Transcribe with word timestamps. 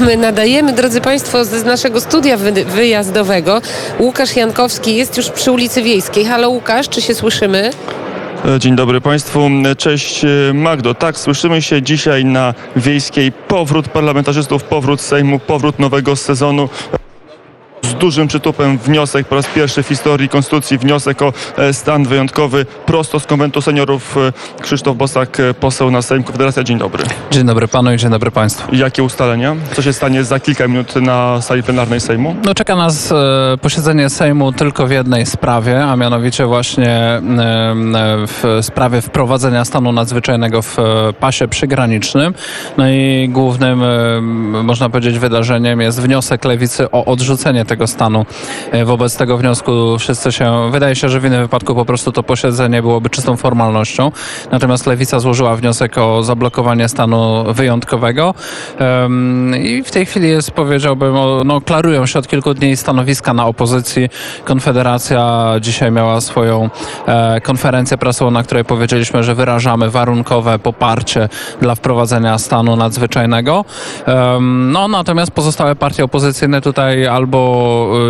My 0.00 0.16
nadajemy, 0.16 0.72
drodzy 0.72 1.00
Państwo, 1.00 1.44
z 1.44 1.64
naszego 1.64 2.00
studia 2.00 2.36
wy 2.36 2.64
wyjazdowego. 2.64 3.60
Łukasz 3.98 4.36
Jankowski 4.36 4.96
jest 4.96 5.16
już 5.16 5.30
przy 5.30 5.52
ulicy 5.52 5.82
Wiejskiej. 5.82 6.24
Halo 6.24 6.50
Łukasz, 6.50 6.88
czy 6.88 7.02
się 7.02 7.14
słyszymy? 7.14 7.70
Dzień 8.58 8.76
dobry 8.76 9.00
Państwu. 9.00 9.50
Cześć 9.78 10.24
Magdo. 10.54 10.94
Tak, 10.94 11.18
słyszymy 11.18 11.62
się 11.62 11.82
dzisiaj 11.82 12.24
na 12.24 12.54
Wiejskiej. 12.76 13.32
Powrót 13.32 13.88
parlamentarzystów, 13.88 14.64
powrót 14.64 15.00
Sejmu, 15.00 15.38
powrót 15.38 15.78
nowego 15.78 16.16
sezonu 16.16 16.68
dużym 17.96 18.28
przytupem 18.28 18.78
wniosek 18.78 19.26
po 19.26 19.34
raz 19.34 19.46
pierwszy 19.46 19.82
w 19.82 19.88
historii 19.88 20.28
Konstytucji, 20.28 20.78
wniosek 20.78 21.22
o 21.22 21.32
e, 21.56 21.72
stan 21.72 22.04
wyjątkowy 22.04 22.66
prosto 22.86 23.20
z 23.20 23.26
konwentu 23.26 23.62
seniorów. 23.62 24.16
E, 24.16 24.62
Krzysztof 24.62 24.96
Bosak, 24.96 25.40
e, 25.40 25.54
poseł 25.54 25.90
na 25.90 26.02
Sejm 26.02 26.22
Konfederacja. 26.22 26.64
Dzień 26.64 26.78
dobry. 26.78 27.04
Dzień 27.30 27.46
dobry 27.46 27.68
panu 27.68 27.92
i 27.92 27.96
dzień 27.96 28.10
dobry 28.10 28.30
państwu. 28.30 28.74
Jakie 28.74 29.02
ustalenia? 29.02 29.56
Co 29.72 29.82
się 29.82 29.92
stanie 29.92 30.24
za 30.24 30.40
kilka 30.40 30.68
minut 30.68 30.96
na 30.96 31.42
sali 31.42 31.62
plenarnej 31.62 32.00
Sejmu? 32.00 32.36
No 32.44 32.54
czeka 32.54 32.76
nas 32.76 33.14
posiedzenie 33.60 34.10
Sejmu 34.10 34.52
tylko 34.52 34.86
w 34.86 34.90
jednej 34.90 35.26
sprawie, 35.26 35.84
a 35.84 35.96
mianowicie 35.96 36.46
właśnie 36.46 37.20
w 38.26 38.58
sprawie 38.62 39.00
wprowadzenia 39.00 39.64
stanu 39.64 39.92
nadzwyczajnego 39.92 40.62
w 40.62 40.76
pasie 41.20 41.48
przygranicznym. 41.48 42.34
No 42.76 42.88
i 42.88 43.28
głównym, 43.32 43.82
można 44.64 44.90
powiedzieć, 44.90 45.18
wydarzeniem 45.18 45.80
jest 45.80 46.00
wniosek 46.00 46.44
lewicy 46.44 46.90
o 46.90 47.04
odrzucenie 47.04 47.64
tego 47.64 47.85
stanu. 47.86 48.26
E, 48.72 48.84
wobec 48.84 49.16
tego 49.16 49.38
wniosku 49.38 49.98
wszyscy 49.98 50.32
się, 50.32 50.70
wydaje 50.70 50.96
się, 50.96 51.08
że 51.08 51.20
w 51.20 51.24
innym 51.24 51.42
wypadku 51.42 51.74
po 51.74 51.84
prostu 51.84 52.12
to 52.12 52.22
posiedzenie 52.22 52.82
byłoby 52.82 53.10
czystą 53.10 53.36
formalnością. 53.36 54.12
Natomiast 54.50 54.86
Lewica 54.86 55.20
złożyła 55.20 55.56
wniosek 55.56 55.98
o 55.98 56.22
zablokowanie 56.22 56.88
stanu 56.88 57.44
wyjątkowego 57.54 58.34
i 59.62 59.82
w 59.82 59.90
tej 59.90 60.06
chwili 60.06 60.28
jest, 60.28 60.50
powiedziałbym, 60.50 61.14
no, 61.44 61.60
klarują 61.60 62.06
się 62.06 62.18
od 62.18 62.28
kilku 62.28 62.54
dni 62.54 62.76
stanowiska 62.76 63.34
na 63.34 63.46
opozycji. 63.46 64.08
Konfederacja 64.44 65.46
dzisiaj 65.60 65.92
miała 65.92 66.20
swoją 66.20 66.70
e, 67.06 67.40
konferencję 67.40 67.98
prasową, 67.98 68.30
na 68.30 68.42
której 68.42 68.64
powiedzieliśmy, 68.64 69.22
że 69.22 69.34
wyrażamy 69.34 69.90
warunkowe 69.90 70.58
poparcie 70.58 71.28
dla 71.60 71.74
wprowadzenia 71.74 72.38
stanu 72.38 72.76
nadzwyczajnego. 72.76 73.64
No 74.40 74.88
natomiast 74.88 75.30
pozostałe 75.30 75.76
partie 75.76 76.04
opozycyjne 76.04 76.60
tutaj 76.60 77.06
albo 77.06 77.36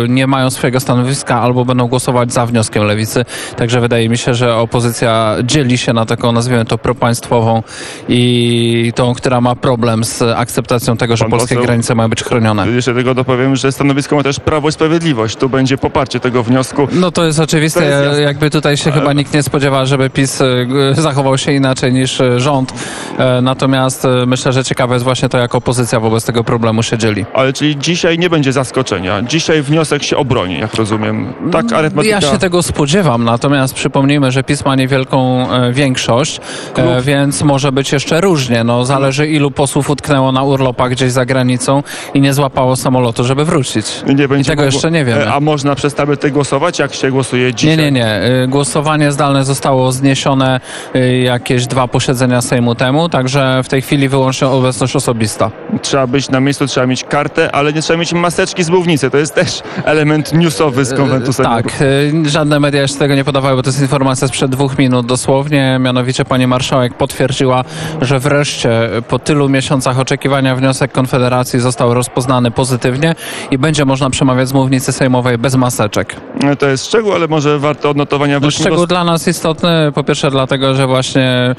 Y, 0.05 0.09
nie 0.09 0.27
mają 0.27 0.49
swojego 0.49 0.79
stanowiska 0.79 1.41
albo 1.41 1.65
będą 1.65 1.87
głosować 1.87 2.33
za 2.33 2.45
wnioskiem 2.45 2.83
lewicy. 2.83 3.25
Także 3.55 3.81
wydaje 3.81 4.09
mi 4.09 4.17
się, 4.17 4.33
że 4.33 4.55
opozycja 4.55 5.35
dzieli 5.43 5.77
się 5.77 5.93
na 5.93 6.05
taką, 6.05 6.31
nazwijmy 6.31 6.65
to, 6.65 6.77
propaństwową 6.77 7.63
i 8.09 8.93
tą, 8.95 9.13
która 9.13 9.41
ma 9.41 9.55
problem 9.55 10.03
z 10.03 10.21
akceptacją 10.21 10.97
tego, 10.97 11.17
że 11.17 11.23
Pan 11.23 11.31
polskie 11.31 11.55
poseł, 11.55 11.65
granice 11.65 11.95
mają 11.95 12.09
być 12.09 12.23
chronione. 12.23 12.67
Jeszcze 12.67 12.93
tego 12.93 13.13
dopowiem, 13.13 13.55
że 13.55 13.71
stanowisko 13.71 14.15
ma 14.15 14.23
też 14.23 14.39
Prawo 14.39 14.69
i 14.69 14.71
Sprawiedliwość. 14.71 15.35
Tu 15.35 15.49
będzie 15.49 15.77
poparcie 15.77 16.19
tego 16.19 16.43
wniosku. 16.43 16.87
No 16.91 17.11
to 17.11 17.25
jest 17.25 17.39
oczywiste. 17.39 17.79
To 17.79 17.85
jest 17.85 18.21
Jakby 18.21 18.49
tutaj 18.49 18.77
się 18.77 18.91
chyba 18.91 19.13
nikt 19.13 19.33
nie 19.33 19.43
spodziewa, 19.43 19.85
żeby 19.85 20.09
PiS 20.09 20.41
y, 20.41 20.67
zachował 20.97 21.37
się 21.37 21.51
inaczej 21.51 21.93
niż 21.93 22.19
y, 22.19 22.39
rząd. 22.39 22.73
E, 23.17 23.41
natomiast 23.41 24.07
myślę, 24.27 24.53
że 24.53 24.63
ciekawe 24.63 24.95
jest 24.95 25.03
właśnie 25.03 25.29
to, 25.29 25.37
jak 25.37 25.55
opozycja 25.55 25.99
wobec 25.99 26.25
tego 26.25 26.43
problemu 26.43 26.83
się 26.83 26.97
dzieli. 26.97 27.25
Ale 27.33 27.53
czyli 27.53 27.77
dzisiaj 27.77 28.19
nie 28.19 28.29
będzie 28.29 28.53
zaskoczenia. 28.53 29.21
Dziś 29.21 29.49
wniosek 29.61 30.03
się 30.03 30.17
obroni, 30.17 30.59
jak 30.59 30.73
rozumiem. 30.73 31.33
Tak, 31.51 31.73
arytmetyka... 31.73 32.15
Ja 32.15 32.21
się 32.21 32.37
tego 32.37 32.63
spodziewam, 32.63 33.23
natomiast 33.23 33.73
przypomnijmy, 33.73 34.31
że 34.31 34.43
PiS 34.43 34.65
ma 34.65 34.75
niewielką 34.75 35.47
e, 35.51 35.73
większość, 35.73 36.39
e, 36.75 37.01
więc 37.01 37.41
może 37.41 37.71
być 37.71 37.91
jeszcze 37.91 38.21
różnie. 38.21 38.63
No, 38.63 38.85
zależy 38.85 39.27
ilu 39.27 39.51
posłów 39.51 39.89
utknęło 39.89 40.31
na 40.31 40.43
urlopach 40.43 40.91
gdzieś 40.91 41.11
za 41.11 41.25
granicą 41.25 41.83
i 42.13 42.21
nie 42.21 42.33
złapało 42.33 42.75
samolotu, 42.75 43.23
żeby 43.23 43.45
wrócić. 43.45 43.85
Nie 44.07 44.27
będzie 44.27 44.41
I 44.41 44.55
tego 44.55 44.61
mogło... 44.61 44.75
jeszcze 44.75 44.91
nie 44.91 45.05
wiemy. 45.05 45.25
E, 45.25 45.33
a 45.33 45.39
można 45.39 45.75
przez 45.75 45.93
tablety 45.95 46.31
głosować? 46.31 46.79
Jak 46.79 46.93
się 46.93 47.11
głosuje 47.11 47.53
dzisiaj? 47.53 47.77
Nie, 47.77 47.83
nie, 47.83 47.91
nie. 47.91 48.07
E, 48.07 48.47
głosowanie 48.47 49.11
zdalne 49.11 49.43
zostało 49.43 49.91
zniesione 49.91 50.59
e, 50.95 51.17
jakieś 51.17 51.67
dwa 51.67 51.87
posiedzenia 51.87 52.41
Sejmu 52.41 52.75
temu, 52.75 53.09
także 53.09 53.61
w 53.63 53.67
tej 53.67 53.81
chwili 53.81 54.09
wyłącznie 54.09 54.47
obecność 54.47 54.95
osobista. 54.95 55.51
Trzeba 55.81 56.07
być 56.07 56.29
na 56.29 56.39
miejscu, 56.39 56.67
trzeba 56.67 56.87
mieć 56.87 57.03
kartę, 57.03 57.51
ale 57.55 57.73
nie 57.73 57.81
trzeba 57.81 57.99
mieć 57.99 58.13
maseczki 58.13 58.63
z 58.63 58.69
błównicy. 58.69 59.09
To 59.09 59.17
jest 59.17 59.35
też 59.35 59.46
element 59.85 60.33
newsowy 60.33 60.85
z 60.85 60.93
konwentu 60.93 61.33
sejmowego. 61.33 61.69
Tak, 61.69 61.81
e, 62.25 62.29
żadne 62.29 62.59
media 62.59 62.81
jeszcze 62.81 62.99
tego 62.99 63.15
nie 63.15 63.23
podawały, 63.23 63.55
bo 63.55 63.63
to 63.63 63.69
jest 63.69 63.81
informacja 63.81 64.27
sprzed 64.27 64.51
dwóch 64.51 64.77
minut 64.77 65.05
dosłownie. 65.05 65.77
Mianowicie 65.79 66.25
pani 66.25 66.47
marszałek 66.47 66.93
potwierdziła, 66.93 67.63
że 68.01 68.19
wreszcie 68.19 68.89
po 69.07 69.19
tylu 69.19 69.49
miesiącach 69.49 69.99
oczekiwania 69.99 70.55
wniosek 70.55 70.91
Konfederacji 70.91 71.59
został 71.59 71.93
rozpoznany 71.93 72.51
pozytywnie 72.51 73.15
i 73.51 73.57
będzie 73.57 73.85
można 73.85 74.09
przemawiać 74.09 74.47
z 74.47 74.53
mównicy 74.53 74.91
sejmowej 74.91 75.37
bez 75.37 75.55
maseczek. 75.55 76.15
E, 76.43 76.55
to 76.55 76.67
jest 76.67 76.85
szczegół, 76.85 77.13
ale 77.13 77.27
może 77.27 77.59
warto 77.59 77.89
odnotowania. 77.89 78.39
No, 78.39 78.51
szczegół 78.51 78.77
do... 78.77 78.87
dla 78.87 79.03
nas 79.03 79.27
istotny, 79.27 79.91
po 79.95 80.03
pierwsze 80.03 80.31
dlatego, 80.31 80.75
że 80.75 80.87
właśnie 80.87 81.55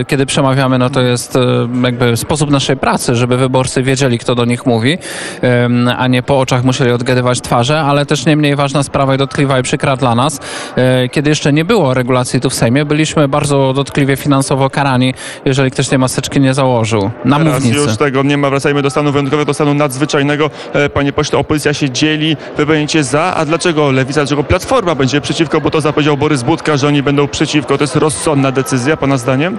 y, 0.00 0.04
kiedy 0.04 0.26
przemawiamy, 0.26 0.78
no 0.78 0.90
to 0.90 1.00
jest 1.00 1.36
y, 1.36 1.40
jakby 1.84 2.16
sposób 2.16 2.50
naszej 2.50 2.76
pracy, 2.76 3.14
żeby 3.16 3.36
wyborcy 3.36 3.82
wiedzieli, 3.82 4.18
kto 4.18 4.34
do 4.34 4.44
nich 4.44 4.66
mówi, 4.66 4.92
y, 4.92 5.48
a 5.96 6.06
nie 6.06 6.22
po 6.22 6.40
oczach 6.40 6.64
musieli 6.64 6.92
odgadywać 7.10 7.40
twarze, 7.40 7.80
ale 7.80 8.06
też 8.06 8.26
nie 8.26 8.36
mniej 8.36 8.56
ważna 8.56 8.82
sprawa 8.82 9.14
i 9.14 9.18
dotkliwa 9.18 9.58
i 9.58 9.62
przykra 9.62 9.96
dla 9.96 10.14
nas. 10.14 10.40
E, 10.76 11.08
kiedy 11.08 11.30
jeszcze 11.30 11.52
nie 11.52 11.64
było 11.64 11.94
regulacji 11.94 12.40
tu 12.40 12.50
w 12.50 12.54
Sejmie, 12.54 12.84
byliśmy 12.84 13.28
bardzo 13.28 13.72
dotkliwie 13.72 14.16
finansowo 14.16 14.70
karani, 14.70 15.14
jeżeli 15.44 15.70
ktoś 15.70 15.88
tej 15.88 15.98
maseczki 15.98 16.40
nie 16.40 16.54
założył. 16.54 17.10
Na 17.24 17.38
Teraz 17.38 17.54
mównicy. 17.54 17.78
już 17.78 17.96
tego 17.96 18.22
nie 18.22 18.36
ma. 18.36 18.50
Wracajmy 18.50 18.82
do 18.82 18.90
stanu 18.90 19.12
wyjątkowego, 19.12 19.44
do 19.46 19.54
stanu 19.54 19.74
nadzwyczajnego. 19.74 20.50
E, 20.72 20.88
panie 20.88 21.12
pośle, 21.12 21.38
opozycja 21.38 21.74
się 21.74 21.90
dzieli. 21.90 22.36
Wy 22.56 22.66
będziecie 22.66 23.04
za, 23.04 23.34
a 23.36 23.44
dlaczego 23.44 23.90
Lewica, 23.90 24.20
dlaczego 24.20 24.44
Platforma 24.44 24.94
będzie 24.94 25.20
przeciwko? 25.20 25.60
Bo 25.60 25.70
to 25.70 25.80
zapowiedział 25.80 26.16
Borys 26.16 26.42
Budka, 26.42 26.76
że 26.76 26.88
oni 26.88 27.02
będą 27.02 27.28
przeciwko. 27.28 27.78
To 27.78 27.84
jest 27.84 27.96
rozsądna 27.96 28.52
decyzja, 28.52 28.96
pana 28.96 29.16
zdaniem? 29.16 29.58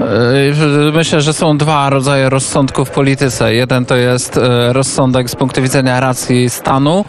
E, 0.00 0.92
myślę, 0.92 1.20
że 1.20 1.32
są 1.32 1.58
dwa 1.58 1.90
rodzaje 1.90 2.28
rozsądków 2.28 2.88
w 2.88 2.90
polityce. 2.90 3.54
Jeden 3.54 3.86
to 3.86 3.96
jest 3.96 4.36
e, 4.36 4.72
rozsądek 4.72 5.30
z 5.30 5.36
punktu 5.36 5.62
widzenia 5.62 6.00
racji 6.00 6.50
stanu 6.50 7.04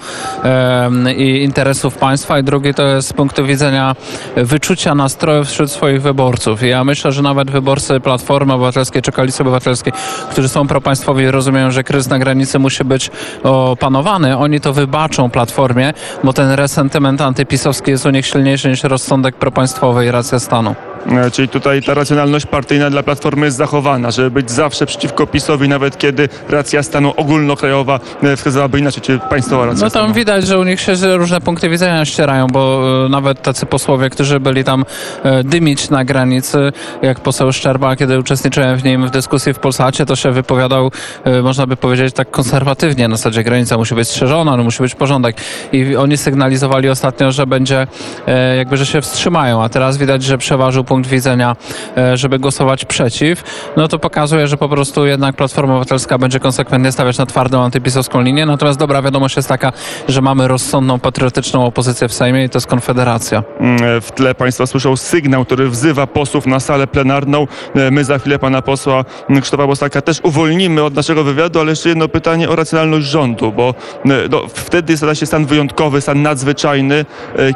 i 1.17 1.43
interesów 1.43 1.97
państwa, 1.97 2.39
i 2.39 2.43
drugi 2.43 2.73
to 2.73 2.87
jest 2.87 3.07
z 3.07 3.13
punktu 3.13 3.45
widzenia 3.45 3.95
wyczucia 4.35 4.95
nastrojów 4.95 5.47
wśród 5.47 5.71
swoich 5.71 6.01
wyborców. 6.01 6.63
I 6.63 6.67
ja 6.67 6.83
myślę, 6.83 7.11
że 7.11 7.21
nawet 7.21 7.51
wyborcy 7.51 7.99
Platformy 7.99 8.53
Obywatelskiej 8.53 9.01
czy 9.01 9.11
Koalicji 9.11 9.41
Obywatelskiej, 9.41 9.93
którzy 10.31 10.49
są 10.49 10.67
propaństwowi 10.67 11.31
rozumieją, 11.31 11.71
że 11.71 11.83
kryzys 11.83 12.09
na 12.09 12.19
granicy 12.19 12.59
musi 12.59 12.83
być 12.83 13.11
opanowany, 13.43 14.37
oni 14.37 14.61
to 14.61 14.73
wybaczą 14.73 15.29
Platformie, 15.29 15.93
bo 16.23 16.33
ten 16.33 16.51
resentyment 16.51 17.21
antypisowski 17.21 17.91
jest 17.91 18.05
u 18.05 18.09
nich 18.09 18.25
silniejszy 18.25 18.69
niż 18.69 18.83
rozsądek 18.83 19.35
propaństwowy 19.35 20.05
i 20.05 20.11
racja 20.11 20.39
stanu. 20.39 20.90
E, 21.09 21.31
czyli 21.31 21.47
tutaj 21.47 21.81
ta 21.81 21.93
racjonalność 21.93 22.45
partyjna 22.45 22.89
dla 22.89 23.03
Platformy 23.03 23.45
jest 23.45 23.57
zachowana, 23.57 24.11
żeby 24.11 24.31
być 24.31 24.51
zawsze 24.51 24.85
przeciwko 24.85 25.27
PiSowi, 25.27 25.69
nawet 25.69 25.97
kiedy 25.97 26.29
racja 26.49 26.83
stanu 26.83 27.13
ogólnokrajowa 27.17 27.99
e, 28.23 28.35
wskazywałaby 28.37 28.79
inaczej, 28.79 29.01
czy 29.01 29.19
państwowa 29.29 29.65
racja 29.65 29.83
No 29.85 29.89
tam 29.89 30.01
stanu. 30.03 30.13
widać, 30.13 30.47
że 30.47 30.59
u 30.59 30.63
nich 30.63 30.81
się 30.81 30.93
różne 31.17 31.41
punkty 31.41 31.69
widzenia 31.69 32.05
ścierają, 32.05 32.47
bo 32.47 32.81
e, 33.05 33.09
nawet 33.09 33.41
tacy 33.41 33.65
posłowie, 33.65 34.09
którzy 34.09 34.39
byli 34.39 34.63
tam 34.63 34.85
dymić 35.43 35.89
na 35.89 36.05
granicy, 36.05 36.71
jak 37.01 37.19
poseł 37.19 37.51
Szczerba, 37.53 37.95
kiedy 37.95 38.19
uczestniczyłem 38.19 38.77
w 38.77 38.83
nim 38.83 39.07
w 39.07 39.11
dyskusji 39.11 39.53
w 39.53 39.59
Polsacie, 39.59 40.05
to 40.05 40.15
się 40.15 40.31
wypowiadał, 40.31 40.91
można 41.43 41.67
by 41.67 41.75
powiedzieć, 41.77 42.15
tak 42.15 42.31
konserwatywnie. 42.31 43.07
Na 43.07 43.15
zasadzie 43.15 43.43
granica 43.43 43.77
musi 43.77 43.95
być 43.95 44.07
strzeżona, 44.07 44.57
no 44.57 44.63
musi 44.63 44.83
być 44.83 44.95
porządek. 44.95 45.35
I 45.71 45.95
oni 45.95 46.17
sygnalizowali 46.17 46.89
ostatnio, 46.89 47.31
że 47.31 47.47
będzie, 47.47 47.87
jakby, 48.57 48.77
że 48.77 48.85
się 48.85 49.01
wstrzymają, 49.01 49.63
a 49.63 49.69
teraz 49.69 49.97
widać, 49.97 50.23
że 50.23 50.37
przeważył 50.37 50.83
punkt 50.91 51.09
widzenia, 51.09 51.55
e, 51.97 52.17
żeby 52.17 52.39
głosować 52.39 52.85
przeciw, 52.85 53.43
no 53.77 53.87
to 53.87 53.99
pokazuje, 53.99 54.47
że 54.47 54.57
po 54.57 54.69
prostu 54.69 55.05
jednak 55.05 55.35
Platforma 55.35 55.73
Obywatelska 55.73 56.17
będzie 56.17 56.39
konsekwentnie 56.39 56.91
stawiać 56.91 57.17
na 57.17 57.25
twardą 57.25 57.61
antypisowską 57.61 58.21
linię. 58.21 58.45
Natomiast 58.45 58.79
dobra 58.79 59.01
wiadomość 59.01 59.35
jest 59.35 59.49
taka, 59.49 59.73
że 60.07 60.21
mamy 60.21 60.47
rozsądną, 60.47 60.99
patriotyczną 60.99 61.65
opozycję 61.65 62.07
w 62.07 62.13
Sejmie 62.13 62.43
i 62.43 62.49
to 62.49 62.57
jest 62.57 62.67
Konfederacja. 62.67 63.43
Mm, 63.59 64.01
w 64.01 64.11
tle 64.11 64.35
Państwa 64.35 64.65
słyszą 64.65 64.97
sygnał, 64.97 65.45
który 65.45 65.69
wzywa 65.69 66.07
posłów 66.07 66.45
na 66.45 66.59
salę 66.59 66.87
plenarną. 66.87 67.47
E, 67.75 67.91
my 67.91 68.03
za 68.03 68.19
chwilę 68.19 68.39
Pana 68.39 68.61
posła 68.61 69.05
Krzysztofa 69.41 69.67
Bosaka 69.67 70.01
też 70.01 70.19
uwolnimy 70.23 70.83
od 70.83 70.95
naszego 70.95 71.23
wywiadu, 71.23 71.59
ale 71.59 71.69
jeszcze 71.69 71.89
jedno 71.89 72.07
pytanie 72.07 72.49
o 72.49 72.55
racjonalność 72.55 73.05
rządu, 73.05 73.51
bo 73.51 73.73
e, 74.05 74.09
no, 74.31 74.41
wtedy 74.53 74.97
stara 74.97 75.15
się 75.15 75.25
stan 75.25 75.45
wyjątkowy, 75.45 76.01
stan 76.01 76.21
nadzwyczajny, 76.21 77.05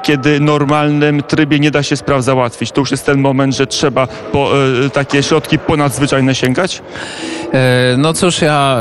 kiedy 0.03 0.39
normalnym 0.39 1.23
trybie 1.23 1.59
nie 1.59 1.71
da 1.71 1.83
się 1.83 1.97
spraw 1.97 2.23
załatwić. 2.23 2.71
To 2.71 2.81
już 2.81 2.91
jest 2.91 3.05
ten 3.05 3.24
moment, 3.25 3.55
że 3.55 3.67
trzeba 3.67 4.07
po 4.07 4.51
e, 4.85 4.89
takie 4.89 5.23
środki 5.23 5.59
ponadzwyczajne 5.59 6.35
sięgać? 6.35 6.81
E, 7.53 7.95
No 7.97 8.13
cóż, 8.13 8.41
ja 8.41 8.77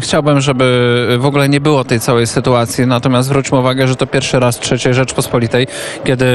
chciałbym, 0.00 0.40
żeby 0.40 1.06
w 1.18 1.26
ogóle 1.26 1.48
nie 1.48 1.60
było 1.60 1.84
tej 1.84 2.00
całej 2.00 2.26
sytuacji, 2.26 2.86
natomiast 2.86 3.28
zwróćmy 3.28 3.58
uwagę, 3.58 3.88
że 3.88 3.96
to 3.96 4.06
pierwszy 4.06 4.40
raz 4.40 4.58
w 4.58 4.72
III 4.72 4.94
Rzeczpospolitej, 4.94 5.66
kiedy 6.04 6.26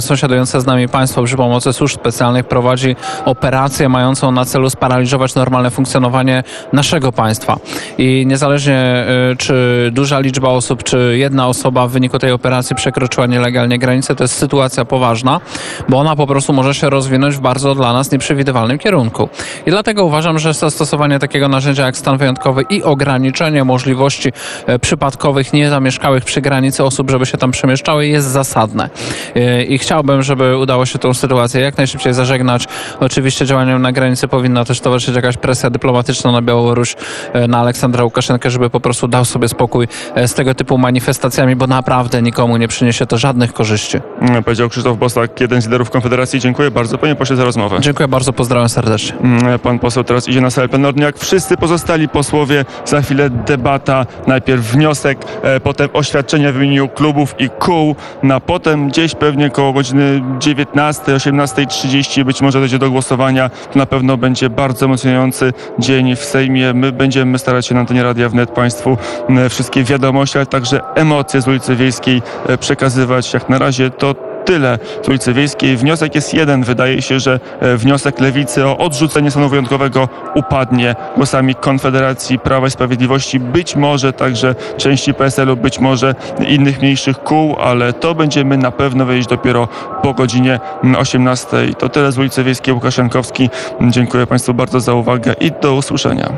sąsiadujące 0.00 0.60
z 0.60 0.66
nami 0.66 0.88
państwo 0.88 1.22
przy 1.22 1.36
pomocy 1.36 1.72
służb 1.72 1.94
specjalnych 1.94 2.44
prowadzi 2.46 2.96
operację 3.24 3.88
mającą 3.88 4.32
na 4.32 4.44
celu 4.44 4.70
sparaliżować 4.70 5.34
normalne 5.34 5.70
funkcjonowanie 5.70 6.42
naszego 6.72 7.12
państwa. 7.12 7.56
I 7.98 8.24
niezależnie 8.26 8.76
e, 8.76 9.06
czy 9.38 9.90
duża 9.92 10.20
liczba 10.20 10.48
osób, 10.48 10.82
czy 10.82 11.14
jedna 11.18 11.48
osoba 11.48 11.86
w 11.86 11.90
wyniku 11.90 12.18
tej 12.18 12.32
operacji 12.32 12.76
przekroczyła 12.76 13.26
nielegalnie 13.26 13.78
granicę, 13.78 14.14
to 14.14 14.24
jest 14.24 14.34
sytuacja 14.36 14.84
poważna, 14.84 15.40
bo 15.88 15.98
ona 15.98 16.16
po 16.16 16.26
prostu 16.26 16.52
może 16.52 16.74
się 16.74 16.90
rozwinąć 16.94 17.36
w 17.36 17.40
bardzo 17.40 17.74
dla 17.74 17.92
nas 17.92 18.12
nieprzewidywalnym 18.12 18.78
kierunku. 18.78 19.28
I 19.66 19.70
dlatego 19.70 20.04
uważam, 20.04 20.38
że 20.38 20.54
zastosowanie 20.54 21.18
takiego 21.18 21.48
narzędzia 21.48 21.86
jak 21.86 21.96
stan 21.96 22.18
wyjątkowy 22.18 22.62
i 22.70 22.82
ograniczenie 22.82 23.64
możliwości 23.64 24.32
e, 24.66 24.78
przypadkowych, 24.78 25.52
niezamieszkałych 25.52 26.24
przy 26.24 26.40
granicy 26.40 26.84
osób, 26.84 27.10
żeby 27.10 27.26
się 27.26 27.38
tam 27.38 27.50
przemieszczały, 27.50 28.06
jest 28.06 28.26
zasadne. 28.26 28.90
E, 29.36 29.64
I 29.64 29.78
chciałbym, 29.78 30.22
żeby 30.22 30.58
udało 30.58 30.86
się 30.86 30.98
tą 30.98 31.14
sytuację 31.14 31.60
jak 31.60 31.76
najszybciej 31.76 32.14
zażegnać. 32.14 32.66
Oczywiście 33.00 33.46
działaniom 33.46 33.82
na 33.82 33.92
granicy 33.92 34.28
powinna 34.28 34.64
też 34.64 34.80
towarzyszyć 34.80 35.16
jakaś 35.16 35.36
presja 35.36 35.70
dyplomatyczna 35.70 36.32
na 36.32 36.42
Białoruś, 36.42 36.96
e, 37.32 37.48
na 37.48 37.58
Aleksandra 37.58 38.04
Łukaszenkę, 38.04 38.50
żeby 38.50 38.70
po 38.70 38.80
prostu 38.80 39.08
dał 39.08 39.24
sobie 39.24 39.48
spokój 39.48 39.88
z 40.26 40.34
tego 40.34 40.54
typu 40.54 40.78
manifestacjami, 40.78 41.56
bo 41.56 41.66
naprawdę 41.66 42.22
nikomu 42.22 42.56
nie 42.56 42.68
przyniesie 42.68 43.06
to 43.06 43.18
żadnych 43.18 43.52
korzyści. 43.52 43.98
Mm, 44.28 44.44
Powiedział 44.44 44.68
Krzysztof 44.68 44.98
Bosak, 44.98 45.40
jeden 45.40 45.62
z 45.62 45.64
liderów 45.64 45.90
Konfederacji. 45.90 46.40
Dziękuję 46.40 46.70
bardzo 46.70 46.98
panie 46.98 47.14
pośle 47.14 47.36
za 47.36 47.44
rozmowę. 47.44 47.76
Dziękuję 47.80 48.08
bardzo, 48.08 48.32
pozdrawiam 48.32 48.68
serdecznie. 48.68 49.18
Mm, 49.18 49.58
Pan 49.58 49.78
poseł 49.78 50.04
teraz 50.04 50.28
idzie 50.28 50.40
na 50.40 50.50
salę 50.50 50.68
plenarną. 50.68 51.02
Jak 51.02 51.18
wszyscy 51.18 51.56
pozostali 51.56 52.08
posłowie, 52.08 52.64
za 52.84 53.02
chwilę 53.02 53.30
debata. 53.30 54.06
Najpierw 54.26 54.62
wniosek, 54.72 55.18
e, 55.42 55.60
potem 55.60 55.88
oświadczenia 55.92 56.52
w 56.52 56.56
imieniu 56.56 56.88
klubów 56.88 57.34
i 57.38 57.50
kół. 57.50 57.96
Na 58.22 58.40
potem 58.40 58.88
gdzieś 58.88 59.14
pewnie 59.14 59.50
koło 59.50 59.72
godziny 59.72 60.22
19, 60.38 61.02
18.30 61.16 62.24
być 62.24 62.40
może 62.42 62.60
dojdzie 62.60 62.78
do 62.78 62.90
głosowania. 62.90 63.48
To 63.48 63.78
na 63.78 63.86
pewno 63.86 64.16
będzie 64.16 64.50
bardzo 64.50 64.86
emocjonujący 64.86 65.52
dzień 65.78 66.16
w 66.16 66.24
Sejmie. 66.24 66.74
My 66.74 66.92
będziemy 66.92 67.38
starać 67.38 67.66
się 67.66 67.74
na 67.74 67.80
antenie 67.80 68.02
Radia 68.02 68.28
Wnet 68.28 68.50
Państwu 68.50 68.96
m, 69.28 69.48
wszystkie 69.50 69.84
wiadomości, 69.84 70.38
ale 70.38 70.46
także 70.46 70.80
emocje 70.94 71.40
z 71.42 71.48
ulicy 71.48 71.76
Wiejskiej 71.76 72.22
e, 72.46 72.58
przekazywać. 72.58 73.34
Jak 73.34 73.48
na 73.48 73.58
razie 73.58 73.90
to 73.90 74.13
tyle 74.44 74.78
z 75.02 75.08
ulicy 75.08 75.32
Wiejskiej. 75.32 75.76
Wniosek 75.76 76.14
jest 76.14 76.34
jeden. 76.34 76.62
Wydaje 76.62 77.02
się, 77.02 77.20
że 77.20 77.40
e, 77.60 77.76
wniosek 77.76 78.20
Lewicy 78.20 78.66
o 78.66 78.78
odrzucenie 78.78 79.30
stanu 79.30 79.48
wyjątkowego 79.48 80.08
upadnie 80.34 80.94
głosami 81.16 81.54
Konfederacji 81.54 82.38
Prawa 82.38 82.66
i 82.66 82.70
Sprawiedliwości. 82.70 83.40
Być 83.40 83.76
może 83.76 84.12
także 84.12 84.54
części 84.76 85.14
PSL-u, 85.14 85.56
być 85.56 85.78
może 85.78 86.14
innych 86.48 86.80
mniejszych 86.80 87.18
kół, 87.18 87.56
ale 87.60 87.92
to 87.92 88.14
będziemy 88.14 88.58
na 88.58 88.70
pewno 88.70 89.06
wiedzieć 89.06 89.26
dopiero 89.26 89.68
po 90.02 90.14
godzinie 90.14 90.60
18. 90.98 91.46
To 91.78 91.88
tyle 91.88 92.12
z 92.12 92.18
ulicy 92.18 92.44
Wiejskiej. 92.44 92.74
Łukasz 92.74 92.98
Jankowski. 92.98 93.50
Dziękuję 93.80 94.26
Państwu 94.26 94.54
bardzo 94.54 94.80
za 94.80 94.94
uwagę 94.94 95.34
i 95.40 95.50
do 95.62 95.74
usłyszenia. 95.74 96.32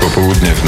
Popołudnie 0.00 0.48
wnet. 0.48 0.62